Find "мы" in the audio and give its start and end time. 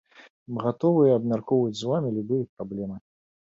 0.55-0.63